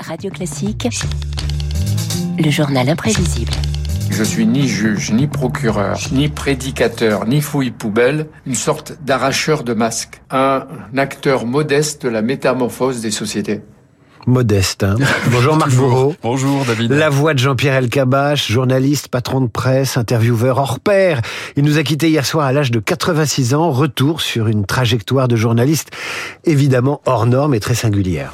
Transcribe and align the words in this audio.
Radio 0.00 0.30
Classique, 0.30 0.88
le 2.38 2.50
journal 2.50 2.88
imprévisible. 2.88 3.52
Je 4.10 4.22
suis 4.22 4.46
ni 4.46 4.68
juge, 4.68 5.12
ni 5.12 5.26
procureur, 5.26 5.98
ni 6.12 6.28
prédicateur, 6.28 7.26
ni 7.26 7.40
fouille 7.40 7.70
poubelle, 7.70 8.26
une 8.46 8.54
sorte 8.54 8.94
d'arracheur 9.04 9.64
de 9.64 9.74
masques, 9.74 10.22
un 10.30 10.66
acteur 10.96 11.46
modeste 11.46 12.04
de 12.04 12.08
la 12.08 12.22
métamorphose 12.22 13.00
des 13.00 13.10
sociétés. 13.10 13.62
Modeste. 14.26 14.82
Hein. 14.82 14.96
Bonjour 15.30 15.56
Marc 15.56 15.72
Bourreau. 15.72 16.14
Bonjour 16.22 16.64
David. 16.64 16.90
La 16.90 17.08
voix 17.08 17.32
de 17.32 17.38
Jean-Pierre 17.38 17.74
Elkabach, 17.74 18.50
journaliste, 18.50 19.08
patron 19.08 19.40
de 19.40 19.48
presse, 19.48 19.96
intervieweur 19.96 20.58
hors 20.58 20.80
pair. 20.80 21.20
Il 21.56 21.64
nous 21.64 21.78
a 21.78 21.84
quittés 21.84 22.08
hier 22.08 22.26
soir 22.26 22.46
à 22.46 22.52
l'âge 22.52 22.70
de 22.70 22.80
86 22.80 23.54
ans. 23.54 23.70
Retour 23.70 24.20
sur 24.20 24.48
une 24.48 24.66
trajectoire 24.66 25.28
de 25.28 25.36
journaliste 25.36 25.90
évidemment 26.44 27.00
hors 27.06 27.26
norme 27.26 27.54
et 27.54 27.60
très 27.60 27.76
singulière. 27.76 28.32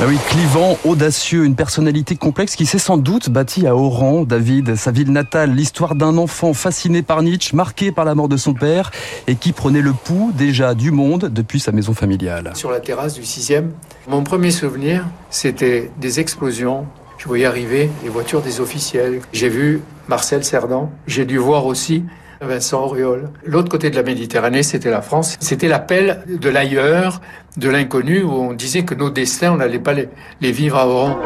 Ah 0.00 0.06
oui, 0.08 0.16
clivant, 0.28 0.78
audacieux, 0.84 1.44
une 1.44 1.54
personnalité 1.54 2.16
complexe 2.16 2.56
qui 2.56 2.66
s'est 2.66 2.78
sans 2.78 2.96
doute 2.96 3.30
bâtie 3.30 3.66
à 3.66 3.76
Oran, 3.76 4.24
David, 4.24 4.74
sa 4.74 4.90
ville 4.90 5.12
natale, 5.12 5.52
l'histoire 5.52 5.94
d'un 5.94 6.16
enfant 6.16 6.54
fasciné 6.54 7.02
par 7.02 7.22
Nietzsche, 7.22 7.54
marqué 7.54 7.92
par 7.92 8.04
la 8.04 8.14
mort 8.14 8.28
de 8.28 8.36
son 8.36 8.54
père 8.54 8.90
et 9.28 9.36
qui 9.36 9.52
prenait 9.52 9.82
le 9.82 9.92
pouls 9.92 10.32
déjà 10.34 10.74
du 10.74 10.90
monde 10.90 11.30
depuis 11.32 11.60
sa 11.60 11.70
maison 11.70 11.94
familiale. 11.94 12.52
Sur 12.54 12.70
la 12.70 12.80
terrasse 12.80 13.14
du 13.14 13.20
6e, 13.20 13.66
mon 14.08 14.24
premier 14.24 14.50
souvenir, 14.50 15.06
c'était 15.30 15.90
des 16.00 16.18
explosions. 16.18 16.86
Je 17.18 17.28
voyais 17.28 17.44
arriver 17.44 17.88
les 18.02 18.08
voitures 18.08 18.40
des 18.40 18.60
officiels. 18.60 19.20
J'ai 19.32 19.48
vu 19.48 19.82
Marcel 20.08 20.42
Cerdan. 20.42 20.90
J'ai 21.06 21.26
dû 21.26 21.38
voir 21.38 21.66
aussi 21.66 22.02
Vincent 22.46 22.82
Auriol. 22.82 23.30
L'autre 23.44 23.68
côté 23.68 23.90
de 23.90 23.96
la 23.96 24.02
Méditerranée, 24.02 24.62
c'était 24.62 24.90
la 24.90 25.02
France. 25.02 25.36
C'était 25.40 25.68
l'appel 25.68 26.22
de 26.26 26.48
l'ailleurs, 26.48 27.20
de 27.56 27.68
l'inconnu, 27.68 28.22
où 28.22 28.32
on 28.32 28.52
disait 28.52 28.84
que 28.84 28.94
nos 28.94 29.10
destins, 29.10 29.52
on 29.52 29.56
n'allait 29.56 29.78
pas 29.78 29.94
les, 29.94 30.52
vivre 30.52 30.76
à 30.76 30.86
Oran. 30.86 31.18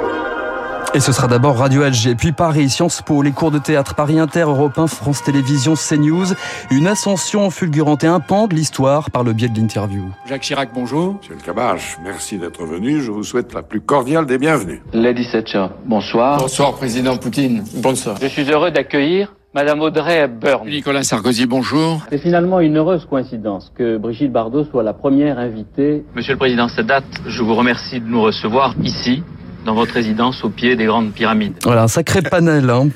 Et 0.94 1.00
ce 1.00 1.12
sera 1.12 1.26
d'abord 1.26 1.58
Radio 1.58 1.82
Alger, 1.82 2.14
puis 2.14 2.32
Paris, 2.32 2.70
Sciences 2.70 3.02
Po, 3.02 3.20
les 3.20 3.32
cours 3.32 3.50
de 3.50 3.58
théâtre, 3.58 3.94
Paris 3.94 4.18
Inter, 4.18 4.42
Europe 4.42 4.78
1, 4.78 4.86
France 4.86 5.22
Télévisions, 5.22 5.74
CNews. 5.74 6.28
Une 6.70 6.86
ascension 6.86 7.50
fulgurante 7.50 8.04
et 8.04 8.06
un 8.06 8.20
pan 8.20 8.46
de 8.46 8.54
l'histoire 8.54 9.10
par 9.10 9.24
le 9.24 9.32
biais 9.32 9.48
de 9.48 9.58
l'interview. 9.58 10.04
Jacques 10.26 10.42
Chirac, 10.42 10.70
bonjour. 10.72 11.16
Monsieur 11.18 11.34
le 11.34 11.40
Cabache, 11.40 11.98
merci 12.02 12.38
d'être 12.38 12.64
venu. 12.64 13.02
Je 13.02 13.10
vous 13.10 13.24
souhaite 13.24 13.52
la 13.52 13.62
plus 13.62 13.80
cordiale 13.80 14.26
des 14.26 14.38
bienvenues. 14.38 14.80
Lady 14.92 15.28
Thatcher, 15.30 15.66
bonsoir. 15.84 16.38
Bonsoir, 16.38 16.74
Président 16.74 17.16
Poutine. 17.16 17.64
Bonsoir. 17.74 18.16
Je 18.22 18.28
suis 18.28 18.50
heureux 18.50 18.70
d'accueillir 18.70 19.34
Madame 19.56 19.80
Audrey 19.80 20.28
Byrne. 20.28 20.68
Nicolas 20.68 21.02
Sarkozy, 21.02 21.46
bonjour. 21.46 22.04
C'est 22.10 22.18
finalement 22.18 22.60
une 22.60 22.76
heureuse 22.76 23.06
coïncidence 23.08 23.72
que 23.74 23.96
Brigitte 23.96 24.30
Bardot 24.30 24.66
soit 24.66 24.82
la 24.82 24.92
première 24.92 25.38
invitée. 25.38 26.04
Monsieur 26.14 26.34
le 26.34 26.38
Président 26.38 26.68
Sadat, 26.68 27.00
je 27.26 27.42
vous 27.42 27.54
remercie 27.54 27.98
de 27.98 28.06
nous 28.06 28.20
recevoir 28.20 28.74
ici, 28.82 29.22
dans 29.64 29.74
votre 29.74 29.94
résidence 29.94 30.44
au 30.44 30.50
pied 30.50 30.76
des 30.76 30.84
grandes 30.84 31.10
pyramides. 31.10 31.54
Voilà, 31.64 31.84
un 31.84 31.88
sacré 31.88 32.20
panel. 32.20 32.68
Hein. 32.68 32.88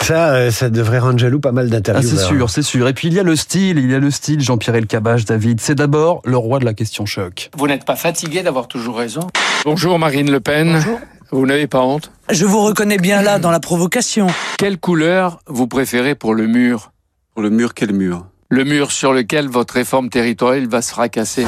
Ça, 0.00 0.34
euh, 0.34 0.50
ça 0.50 0.70
devrait 0.70 0.98
rendre 0.98 1.20
jaloux 1.20 1.38
pas 1.38 1.52
mal 1.52 1.70
d'interviews. 1.70 2.10
Ah, 2.12 2.16
c'est 2.16 2.26
sûr, 2.26 2.50
c'est 2.50 2.62
sûr. 2.62 2.88
Et 2.88 2.94
puis 2.94 3.06
il 3.06 3.14
y 3.14 3.20
a 3.20 3.22
le 3.22 3.36
style, 3.36 3.78
il 3.78 3.88
y 3.88 3.94
a 3.94 4.00
le 4.00 4.10
style 4.10 4.40
Jean-Pierre 4.40 4.74
Elkabbach, 4.74 5.24
David. 5.24 5.60
C'est 5.60 5.76
d'abord 5.76 6.20
le 6.24 6.36
roi 6.36 6.58
de 6.58 6.64
la 6.64 6.74
question 6.74 7.06
choc. 7.06 7.48
Vous 7.56 7.68
n'êtes 7.68 7.84
pas 7.84 7.94
fatigué 7.94 8.42
d'avoir 8.42 8.66
toujours 8.66 8.98
raison? 8.98 9.28
Bonjour 9.64 9.96
Marine 10.00 10.32
Le 10.32 10.40
Pen. 10.40 10.72
Bonjour. 10.72 10.98
Vous 11.30 11.44
n'avez 11.44 11.66
pas 11.66 11.80
honte 11.80 12.10
Je 12.30 12.46
vous 12.46 12.62
reconnais 12.62 12.96
bien 12.96 13.20
là 13.22 13.38
dans 13.38 13.50
la 13.50 13.60
provocation. 13.60 14.28
Quelle 14.56 14.78
couleur 14.78 15.40
vous 15.46 15.66
préférez 15.66 16.14
pour 16.14 16.34
le 16.34 16.46
mur 16.46 16.90
Pour 17.34 17.42
le 17.42 17.50
mur, 17.50 17.74
quel 17.74 17.92
mur? 17.92 18.24
Le 18.48 18.64
mur 18.64 18.92
sur 18.92 19.12
lequel 19.12 19.46
votre 19.48 19.74
réforme 19.74 20.08
territoriale 20.08 20.66
va 20.68 20.80
se 20.80 20.90
fracasser. 20.90 21.44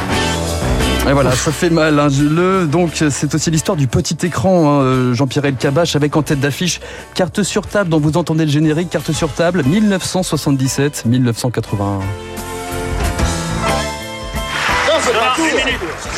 Et 1.09 1.13
voilà, 1.13 1.33
ça 1.33 1.51
fait 1.51 1.71
mal. 1.71 1.99
Hein. 1.99 2.09
Le, 2.21 2.67
donc, 2.67 3.03
c'est 3.09 3.35
aussi 3.35 3.51
l'histoire 3.51 3.79
du 3.79 3.87
petit 3.87 4.19
écran, 4.27 4.69
hein, 4.69 4.83
euh, 4.83 5.15
Jean-Pierre 5.15 5.47
Elkabach, 5.47 5.97
avec 5.97 6.15
en 6.15 6.21
tête 6.23 6.41
d'affiche 6.41 6.79
carte 7.15 7.43
sur 7.43 7.67
table, 7.67 7.89
dont 7.89 7.99
vous 7.99 8.19
entendez 8.19 8.45
le 8.45 8.51
générique, 8.51 8.91
carte 8.91 9.13
sur 9.13 9.33
table, 9.33 9.63
1977-1981. 9.63 12.01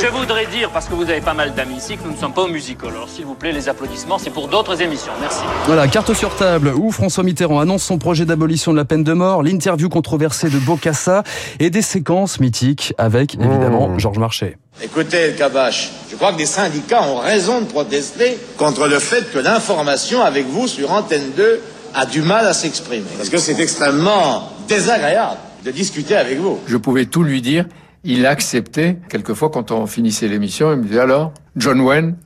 Je 0.00 0.06
voudrais 0.08 0.47
dire, 0.47 0.70
parce 0.70 0.86
que 0.86 0.94
vous 0.94 1.08
avez 1.08 1.20
pas 1.20 1.34
mal 1.34 1.54
d'amis 1.54 1.76
ici, 1.76 1.97
que 1.97 2.04
nous 2.04 2.12
ne 2.12 2.16
sommes 2.16 2.32
pas 2.32 2.42
au 2.42 2.48
musical. 2.48 2.91
Alors 2.91 3.08
s'il 3.08 3.25
vous 3.25 3.34
plaît, 3.34 3.53
les 3.53 3.69
applaudissements, 3.69 4.19
c'est 4.19 4.30
pour 4.30 4.48
d'autres 4.48 4.80
émissions. 4.82 5.12
Merci. 5.20 5.42
Voilà, 5.66 5.86
carte 5.88 6.12
sur 6.14 6.34
table 6.36 6.72
où 6.75 6.91
François 6.91 7.25
Mitterrand 7.25 7.60
annonce 7.60 7.82
son 7.82 7.98
projet 7.98 8.25
d'abolition 8.25 8.72
de 8.72 8.76
la 8.76 8.84
peine 8.84 9.04
de 9.04 9.12
mort, 9.12 9.42
l'interview 9.42 9.88
controversée 9.88 10.50
de 10.50 10.58
Bocassa 10.58 11.22
et 11.60 11.70
des 11.70 11.82
séquences 11.82 12.41
mythiques 12.41 12.94
avec, 12.98 13.34
évidemment, 13.34 13.88
mmh. 13.88 14.00
Georges 14.00 14.19
Marchais. 14.19 14.56
Écoutez, 14.82 15.34
Kabash, 15.36 15.92
je 16.10 16.16
crois 16.16 16.32
que 16.32 16.38
les 16.38 16.47
syndicats 16.47 17.02
ont 17.02 17.19
raison 17.19 17.60
de 17.60 17.66
protester 17.66 18.38
contre 18.56 18.88
le 18.88 18.98
fait 18.98 19.31
que 19.32 19.38
l'information 19.38 20.22
avec 20.22 20.47
vous 20.47 20.66
sur 20.66 20.92
Antenne 20.92 21.32
2 21.36 21.60
a 21.94 22.06
du 22.06 22.22
mal 22.22 22.47
à 22.47 22.52
s'exprimer. 22.54 23.04
Parce 23.16 23.28
que 23.28 23.38
c'est 23.38 23.60
extrêmement 23.60 24.50
désagréable 24.69 25.38
de 25.64 25.70
discuter 25.70 26.16
avec 26.16 26.38
vous. 26.38 26.58
Je 26.66 26.76
pouvais 26.76 27.04
tout 27.04 27.22
lui 27.22 27.42
dire 27.42 27.66
il 28.04 28.26
acceptait, 28.26 28.98
quelquefois 29.08 29.50
quand 29.50 29.70
on 29.70 29.86
finissait 29.86 30.28
l'émission, 30.28 30.72
il 30.72 30.78
me 30.78 30.84
disait 30.84 31.00
alors, 31.00 31.32
John 31.56 31.80
Wayne 31.80 32.16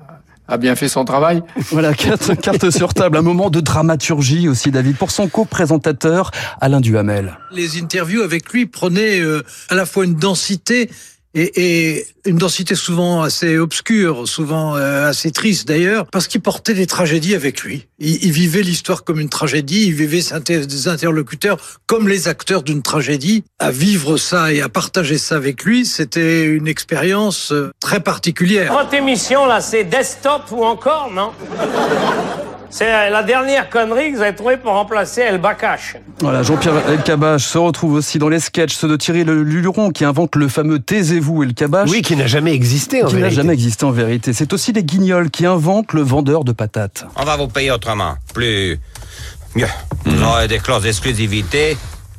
a 0.48 0.58
bien 0.58 0.76
fait 0.76 0.88
son 0.88 1.04
travail. 1.04 1.42
Voilà, 1.70 1.92
carte, 1.92 2.40
carte 2.40 2.70
sur 2.70 2.94
table, 2.94 3.16
un 3.16 3.22
moment 3.22 3.50
de 3.50 3.60
dramaturgie 3.60 4.48
aussi, 4.48 4.70
David, 4.70 4.96
pour 4.96 5.10
son 5.10 5.28
co-présentateur, 5.28 6.30
Alain 6.60 6.80
Duhamel. 6.80 7.36
Les 7.52 7.78
interviews 7.78 8.22
avec 8.22 8.52
lui 8.52 8.66
prenaient 8.66 9.20
euh, 9.20 9.42
à 9.68 9.74
la 9.74 9.86
fois 9.86 10.04
une 10.04 10.14
densité 10.14 10.90
et, 11.36 12.06
une 12.24 12.38
densité 12.38 12.74
souvent 12.74 13.22
assez 13.22 13.56
obscure, 13.56 14.26
souvent 14.26 14.74
euh, 14.74 15.08
assez 15.08 15.30
triste 15.30 15.68
d'ailleurs, 15.68 16.06
parce 16.06 16.26
qu'il 16.26 16.40
portait 16.40 16.74
des 16.74 16.88
tragédies 16.88 17.36
avec 17.36 17.62
lui. 17.62 17.86
Il, 18.00 18.24
il 18.24 18.32
vivait 18.32 18.62
l'histoire 18.62 19.04
comme 19.04 19.20
une 19.20 19.28
tragédie, 19.28 19.86
il 19.86 19.94
vivait 19.94 20.20
ses 20.20 20.88
interlocuteurs 20.88 21.58
comme 21.86 22.08
les 22.08 22.26
acteurs 22.26 22.64
d'une 22.64 22.82
tragédie. 22.82 23.44
À 23.60 23.70
vivre 23.70 24.16
ça 24.16 24.52
et 24.52 24.60
à 24.60 24.68
partager 24.68 25.18
ça 25.18 25.36
avec 25.36 25.62
lui, 25.64 25.86
c'était 25.86 26.44
une 26.44 26.66
expérience 26.66 27.52
euh, 27.52 27.70
très 27.78 28.00
particulière. 28.00 28.72
Votre 28.72 28.94
émission 28.94 29.46
là, 29.46 29.60
c'est 29.60 29.84
desktop 29.84 30.50
ou 30.50 30.64
encore, 30.64 31.12
non? 31.12 31.30
C'est 32.70 33.10
la 33.10 33.22
dernière 33.22 33.70
connerie 33.70 34.12
que 34.12 34.16
vous 34.16 34.22
avez 34.22 34.34
trouvée 34.34 34.56
pour 34.56 34.72
remplacer 34.72 35.22
El 35.22 35.38
Bakash. 35.38 35.96
Voilà, 36.20 36.42
Jean-Pierre 36.42 36.88
El 36.88 37.02
Kabach 37.02 37.40
se 37.40 37.58
retrouve 37.58 37.94
aussi 37.94 38.18
dans 38.18 38.28
les 38.28 38.40
sketchs, 38.40 38.74
ceux 38.74 38.88
de 38.88 38.96
Thierry 38.96 39.24
Luron 39.24 39.90
qui 39.90 40.04
invente 40.04 40.36
le 40.36 40.48
fameux 40.48 40.78
Taisez-vous 40.78 41.42
El 41.42 41.54
Kabach. 41.54 41.88
Oui, 41.90 42.02
qui 42.02 42.16
n'a 42.16 42.26
jamais 42.26 42.52
existé 42.52 43.02
en 43.02 43.06
qui 43.06 43.16
vérité. 43.16 43.30
Qui 43.30 43.36
n'a 43.36 43.42
jamais 43.42 43.54
existé 43.54 43.84
en 43.84 43.90
vérité. 43.90 44.32
C'est 44.32 44.52
aussi 44.52 44.72
les 44.72 44.84
guignols 44.84 45.30
qui 45.30 45.46
inventent 45.46 45.92
le 45.92 46.02
vendeur 46.02 46.44
de 46.44 46.52
patates. 46.52 47.06
On 47.16 47.24
va 47.24 47.36
vous 47.36 47.48
payer 47.48 47.70
autrement, 47.70 48.14
plus 48.34 48.78
mieux. 49.54 49.68
Vous 50.04 50.22
aurez 50.22 50.48
des 50.48 50.58
clauses 50.58 50.82
d'exclusivité. 50.82 51.76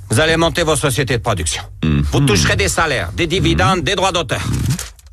Vous 0.09 0.19
allez 0.19 0.37
monter 0.37 0.63
vos 0.63 0.75
sociétés 0.75 1.17
de 1.17 1.21
production. 1.21 1.63
Mmh. 1.83 2.01
Vous 2.11 2.21
toucherez 2.21 2.55
des 2.55 2.69
salaires, 2.69 3.09
des 3.15 3.27
dividendes, 3.27 3.81
des 3.81 3.95
droits 3.95 4.11
d'auteur. 4.11 4.41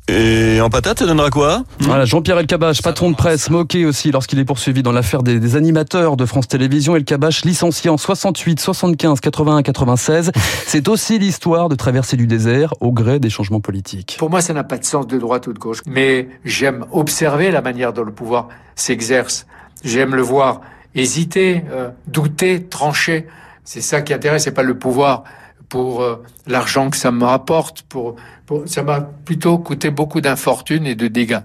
Et 0.07 0.61
en 0.61 0.69
patate, 0.69 0.99
ça 0.99 1.07
donnera 1.07 1.31
quoi? 1.31 1.63
Voilà, 1.79 2.05
Jean-Pierre 2.05 2.37
Elkabach, 2.37 2.83
patron 2.83 3.09
de 3.09 3.15
presse, 3.15 3.49
moqué 3.49 3.85
aussi 3.85 4.11
lorsqu'il 4.11 4.37
est 4.37 4.45
poursuivi 4.45 4.83
dans 4.83 4.91
l'affaire 4.91 5.23
des, 5.23 5.55
animateurs 5.55 6.15
de 6.15 6.25
France 6.27 6.47
Télévisions. 6.47 6.95
Elkabach, 6.95 7.43
licencié 7.43 7.89
en 7.89 7.97
68, 7.97 8.59
75, 8.59 9.19
81, 9.19 9.63
96. 9.63 10.31
C'est 10.67 10.87
aussi 10.89 11.17
l'histoire 11.17 11.69
de 11.69 11.75
traverser 11.75 12.17
du 12.17 12.27
désert 12.27 12.75
au 12.81 12.91
gré 12.91 13.19
des 13.19 13.31
changements 13.31 13.61
politiques. 13.61 14.17
Pour 14.19 14.29
moi, 14.29 14.41
ça 14.41 14.53
n'a 14.53 14.63
pas 14.63 14.77
de 14.77 14.85
sens 14.85 15.07
de 15.07 15.17
droite 15.17 15.47
ou 15.47 15.53
de 15.53 15.59
gauche. 15.59 15.79
Mais 15.87 16.29
j'aime 16.45 16.85
observer 16.91 17.49
la 17.49 17.61
manière 17.61 17.91
dont 17.91 18.03
le 18.03 18.11
pouvoir 18.11 18.49
s'exerce. 18.75 19.47
J'aime 19.83 20.13
le 20.13 20.21
voir 20.21 20.61
hésiter, 20.93 21.63
euh, 21.71 21.89
douter, 22.05 22.63
trancher. 22.63 23.25
C'est 23.63 23.81
ça 23.81 24.03
qui 24.03 24.13
intéresse, 24.13 24.43
c'est 24.43 24.51
pas 24.51 24.61
le 24.61 24.77
pouvoir 24.77 25.23
pour 25.69 26.01
euh, 26.01 26.23
l'argent 26.47 26.89
que 26.89 26.97
ça 26.97 27.11
me 27.11 27.25
rapporte. 27.25 27.83
Pour, 27.83 28.15
pour 28.45 28.63
ça 28.65 28.83
m'a 28.83 29.01
plutôt 29.01 29.57
coûté 29.57 29.89
beaucoup 29.89 30.21
d'infortune 30.21 30.85
et 30.85 30.95
de 30.95 31.07
dégâts. 31.07 31.41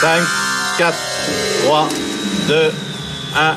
5, 0.00 0.22
4, 0.78 0.94
3, 1.64 1.88
2, 2.48 2.72
1. 3.36 3.56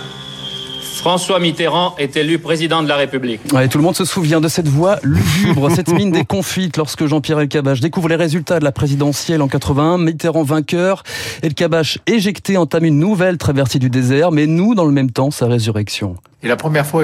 François 0.98 1.40
Mitterrand 1.40 1.96
est 2.00 2.18
élu 2.18 2.40
président 2.40 2.82
de 2.82 2.88
la 2.88 2.96
République. 2.96 3.40
Ouais, 3.54 3.68
tout 3.68 3.78
le 3.78 3.84
monde 3.84 3.96
se 3.96 4.04
souvient 4.04 4.42
de 4.42 4.48
cette 4.48 4.68
voix 4.68 4.98
lugubre, 5.04 5.70
cette 5.76 5.90
mine 5.90 6.12
déconfite 6.12 6.76
lorsque 6.76 7.06
Jean-Pierre 7.06 7.40
Elkabbach 7.40 7.80
découvre 7.80 8.10
les 8.10 8.16
résultats 8.16 8.60
de 8.60 8.64
la 8.64 8.72
présidentielle 8.72 9.42
en 9.42 9.48
81. 9.48 10.00
Mitterrand 10.00 10.44
vainqueur, 10.44 11.04
Elkabbach 11.44 12.00
éjecté 12.08 12.58
entame 12.58 12.86
une 12.86 13.00
nouvelle 13.00 13.38
traversée 13.38 13.80
du 13.80 13.90
désert, 13.90 14.32
mais 14.32 14.48
nous, 14.48 14.74
dans 14.74 14.86
le 14.86 14.92
même 14.92 15.12
temps, 15.12 15.32
sa 15.32 15.46
résurrection. 15.46 16.18
Et 16.44 16.48
la 16.48 16.56
première 16.56 16.86
fois, 16.86 17.04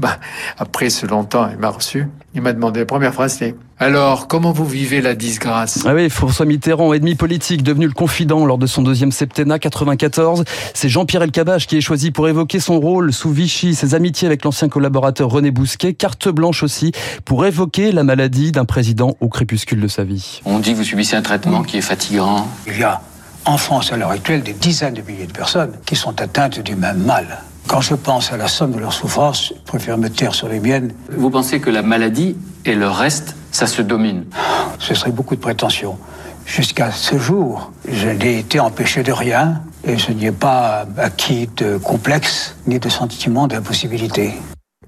après 0.58 0.90
ce 0.90 1.06
longtemps, 1.06 1.48
il 1.48 1.58
m'a 1.58 1.68
reçu. 1.68 2.08
Il 2.34 2.42
m'a 2.42 2.52
demandé, 2.52 2.80
la 2.80 2.86
première 2.86 3.14
phrase, 3.14 3.34
c'était 3.34 3.54
Alors, 3.78 4.26
comment 4.26 4.50
vous 4.50 4.64
vivez 4.64 5.00
la 5.00 5.14
disgrâce? 5.14 5.84
Ah 5.86 5.94
oui, 5.94 6.10
François 6.10 6.44
Mitterrand, 6.44 6.92
ennemi 6.92 7.14
politique, 7.14 7.62
devenu 7.62 7.86
le 7.86 7.92
confident 7.92 8.44
lors 8.44 8.58
de 8.58 8.66
son 8.66 8.82
deuxième 8.82 9.12
septennat 9.12 9.60
94. 9.60 10.42
C'est 10.74 10.88
Jean-Pierre 10.88 11.22
Elkabbach 11.22 11.66
qui 11.66 11.76
est 11.76 11.80
choisi 11.80 12.10
pour 12.10 12.26
évoquer 12.26 12.58
son 12.58 12.80
rôle 12.80 13.12
sous 13.12 13.30
Vichy, 13.30 13.76
ses 13.76 13.94
amitiés 13.94 14.26
avec 14.26 14.44
l'ancien 14.44 14.68
collaborateur 14.68 15.30
René 15.30 15.52
Bousquet, 15.52 15.94
carte 15.94 16.28
blanche 16.28 16.64
aussi, 16.64 16.90
pour 17.24 17.46
évoquer 17.46 17.92
la 17.92 18.02
maladie 18.02 18.50
d'un 18.50 18.64
président 18.64 19.16
au 19.20 19.28
crépuscule 19.28 19.80
de 19.80 19.88
sa 19.88 20.02
vie. 20.02 20.40
On 20.44 20.58
dit 20.58 20.72
que 20.72 20.78
vous 20.78 20.84
subissez 20.84 21.14
un 21.14 21.22
traitement 21.22 21.62
qui 21.62 21.76
est 21.78 21.82
fatigant. 21.82 22.48
Il 22.66 22.76
y 22.76 22.82
a 22.82 23.00
en 23.44 23.56
France 23.56 23.92
à 23.92 23.96
l'heure 23.96 24.10
actuelle 24.10 24.42
des 24.42 24.52
dizaines 24.52 24.94
de 24.94 25.02
milliers 25.02 25.26
de 25.26 25.32
personnes 25.32 25.74
qui 25.86 25.94
sont 25.94 26.20
atteintes 26.20 26.58
du 26.58 26.74
même 26.74 27.04
mal. 27.04 27.44
Quand 27.66 27.80
je 27.80 27.94
pense 27.94 28.32
à 28.32 28.36
la 28.36 28.48
somme 28.48 28.72
de 28.72 28.78
leurs 28.78 28.92
souffrances, 28.92 29.52
je 29.56 29.62
préfère 29.64 29.98
me 29.98 30.08
taire 30.08 30.34
sur 30.34 30.48
les 30.48 30.60
miennes. 30.60 30.92
Vous 31.10 31.30
pensez 31.30 31.60
que 31.60 31.70
la 31.70 31.82
maladie 31.82 32.36
et 32.64 32.74
le 32.74 32.88
reste, 32.88 33.36
ça 33.52 33.66
se 33.66 33.82
domine 33.82 34.24
Ce 34.78 34.94
serait 34.94 35.10
beaucoup 35.10 35.34
de 35.34 35.40
prétention. 35.40 35.98
Jusqu'à 36.46 36.92
ce 36.92 37.18
jour, 37.18 37.72
je 37.88 38.08
n'ai 38.08 38.38
été 38.38 38.60
empêché 38.60 39.02
de 39.02 39.12
rien 39.12 39.62
et 39.82 39.96
je 39.96 40.12
n'y 40.12 40.26
ai 40.26 40.32
pas 40.32 40.86
acquis 40.98 41.48
de 41.56 41.78
complexe 41.78 42.54
ni 42.66 42.78
de 42.78 42.88
sentiment 42.88 43.48
d'impossibilité. 43.48 44.34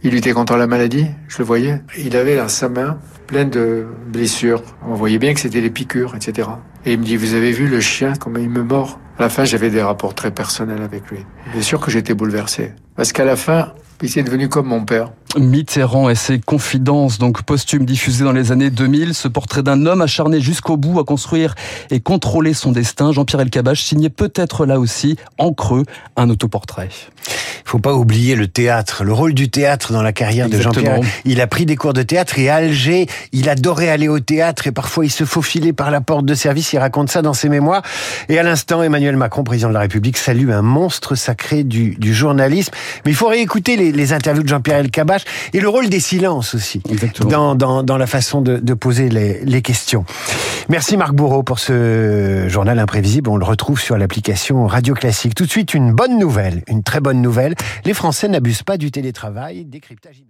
Il 0.03 0.11
luttait 0.11 0.33
contre 0.33 0.57
la 0.57 0.67
maladie, 0.67 1.07
je 1.29 1.39
le 1.39 1.45
voyais. 1.45 1.81
Il 1.99 2.15
avait 2.15 2.37
dans 2.37 2.49
sa 2.49 2.69
main 2.69 2.99
plein 3.27 3.47
de 3.47 3.87
blessures. 4.07 4.63
On 4.87 4.95
voyait 4.95 5.19
bien 5.19 5.33
que 5.33 5.41
c'était 5.41 5.63
des 5.63 5.71
piqûres, 5.71 6.15
etc. 6.15 6.49
Et 6.85 6.93
il 6.93 7.01
me 7.01 7.05
dit, 7.05 7.17
vous 7.17 7.35
avez 7.35 7.53
vu 7.53 7.67
le 7.67 7.81
chien, 7.81 8.13
comment 8.21 8.39
il 8.39 8.51
me 8.51 8.63
mord? 8.63 9.01
À 9.19 9.23
la 9.23 9.29
fin, 9.31 9.45
j'avais 9.45 9.71
des 9.71 9.81
rapports 9.81 10.15
très 10.15 10.31
personnels 10.31 10.83
avec 10.83 11.11
lui. 11.11 11.21
Bien 11.53 11.63
sûr 11.63 11.81
que 11.81 11.91
j'étais 11.91 12.13
bouleversé. 12.13 12.73
Parce 12.97 13.13
qu'à 13.13 13.25
la 13.25 13.37
fin, 13.37 13.73
il 14.03 14.11
s'est 14.11 14.23
devenu 14.23 14.51
comme 14.51 14.67
mon 14.67 14.85
père. 14.85 15.11
Mitterrand 15.39 16.11
et 16.11 16.15
ses 16.15 16.39
confidences, 16.39 17.19
donc 17.19 17.43
posthumes 17.43 17.87
diffusées 17.87 18.25
dans 18.25 18.33
les 18.33 18.53
années 18.53 18.69
2000, 18.69 19.15
ce 19.15 19.29
portrait 19.29 19.63
d'un 19.63 19.87
homme 19.87 20.03
acharné 20.03 20.41
jusqu'au 20.41 20.77
bout 20.77 21.01
à 21.01 21.05
construire 21.05 21.55
et 21.91 22.01
contrôler 22.01 22.53
son 22.53 22.73
destin. 22.73 23.11
Jean-Pierre 23.13 23.41
Elkabbach 23.41 23.79
signait 23.79 24.11
peut-être 24.11 24.67
là 24.67 24.79
aussi, 24.79 25.17
en 25.39 25.53
creux, 25.55 25.85
un 26.17 26.29
autoportrait. 26.29 26.91
Il 27.67 27.71
faut 27.71 27.79
pas 27.81 27.95
oublier 27.95 28.37
le 28.37 28.47
théâtre, 28.47 29.03
le 29.03 29.13
rôle 29.13 29.35
du 29.35 29.51
théâtre 29.51 29.93
dans 29.93 30.03
la 30.03 30.13
carrière 30.13 30.49
de 30.49 30.61
Jean-Pierre. 30.61 31.01
Il 31.25 31.41
a 31.41 31.49
pris 31.49 31.67
des 31.67 31.75
cours 31.75 31.95
de 31.95 32.03
théâtre 32.03 32.39
et 32.39 32.49
à 32.49 32.57
Alger, 32.57 33.09
il 33.33 33.49
adorait 33.49 33.89
aller 33.89 34.07
au 34.07 34.21
théâtre 34.21 34.69
et 34.69 34.73
parfois 34.73 35.05
il 35.05 35.11
se 35.11 35.25
faufilait 35.25 35.73
par 35.73 35.91
la 35.91 36.01
porte 36.01 36.25
de 36.25 36.35
service. 36.35 36.73
Il 36.73 36.79
raconte 36.79 37.11
ça 37.11 37.23
dans 37.23 37.35
ses 37.35 37.49
mémoires. 37.49 37.83
Et 38.29 38.39
à 38.39 38.45
l'instant, 38.45 38.85
Emmanuel 38.85 39.17
Macron, 39.17 39.43
président 39.43 39.69
de 39.69 39.75
la 39.75 39.81
République, 39.81 40.17
salue 40.17 40.51
un 40.51 40.63
monstre 40.63 41.17
sacré 41.17 41.65
du, 41.65 41.97
du 41.97 42.15
journalisme. 42.15 42.73
Mais 43.05 43.11
il 43.11 43.17
faut 43.17 43.27
réécouter 43.27 43.77
les, 43.77 43.91
les 43.91 44.13
interviews 44.13 44.45
de 44.45 44.49
Jean-Pierre 44.49 44.79
Elkabbach 44.79 45.23
et 45.53 45.59
le 45.59 45.69
rôle 45.69 45.89
des 45.89 46.01
silences 46.01 46.55
aussi 46.55 46.83
dans, 47.29 47.57
dans, 47.57 47.83
dans, 47.83 47.99
la 47.99 48.07
façon 48.07 48.43
de, 48.43 48.59
de 48.59 48.75
poser 48.75 49.09
les, 49.09 49.41
les, 49.45 49.63
questions. 49.63 50.05
Merci 50.69 50.97
Marc 50.97 51.15
Bourreau 51.15 51.45
pour 51.45 51.61
ce 51.61 52.47
journal 52.49 52.81
imprévisible. 52.81 53.31
On 53.31 53.37
le 53.37 53.45
retrouve 53.45 53.81
sur 53.81 53.97
l'application 53.97 54.67
Radio 54.67 54.95
Classique. 54.95 55.37
Tout 55.37 55.45
de 55.45 55.51
suite, 55.51 55.75
une 55.75 55.93
bonne 55.93 56.19
nouvelle, 56.19 56.65
une 56.67 56.83
très 56.83 56.99
bonne 56.99 57.23
nouvelle. 57.23 57.55
Les 57.85 57.95
Français 57.95 58.27
n'abusent 58.27 58.65
pas 58.65 58.77
du 58.77 58.91
télétravail. 58.91 59.65
Décryptage. 59.65 60.27